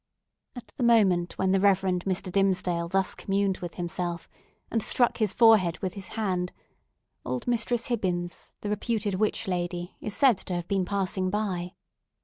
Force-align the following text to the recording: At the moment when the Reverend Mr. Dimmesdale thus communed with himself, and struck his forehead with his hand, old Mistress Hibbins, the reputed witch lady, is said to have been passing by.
At 0.55 0.73
the 0.77 0.81
moment 0.83 1.37
when 1.37 1.51
the 1.51 1.59
Reverend 1.59 2.05
Mr. 2.05 2.31
Dimmesdale 2.31 2.87
thus 2.89 3.13
communed 3.13 3.59
with 3.59 3.75
himself, 3.75 4.27
and 4.71 4.81
struck 4.81 5.17
his 5.17 5.31
forehead 5.31 5.77
with 5.77 5.93
his 5.93 6.07
hand, 6.17 6.51
old 7.23 7.45
Mistress 7.45 7.85
Hibbins, 7.85 8.53
the 8.61 8.69
reputed 8.71 9.13
witch 9.13 9.47
lady, 9.47 9.95
is 10.01 10.15
said 10.15 10.39
to 10.39 10.55
have 10.55 10.67
been 10.67 10.85
passing 10.85 11.29
by. 11.29 11.75